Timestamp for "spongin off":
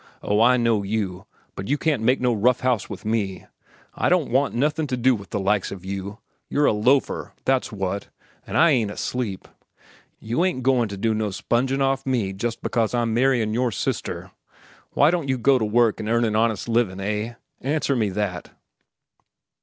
11.29-12.03